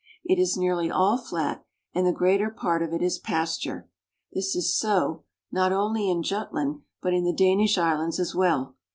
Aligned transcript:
It 0.25 0.39
is 0.41 0.57
nearly 0.57 0.89
all 0.89 1.15
flat 1.19 1.63
and 1.93 2.07
the 2.07 2.11
greater 2.11 2.49
part 2.49 2.81
of 2.81 2.91
it 2.91 3.03
is 3.03 3.19
pasture. 3.19 3.87
This 4.33 4.55
is 4.55 4.75
so, 4.75 5.25
not 5.51 5.71
only 5.71 6.09
in 6.09 6.23
Jut 6.23 6.51
land, 6.51 6.79
but 7.03 7.13
in 7.13 7.23
the 7.23 7.31
Danish 7.31 7.77
islands 7.77 8.19
as 8.19 8.33
well. 8.33 8.75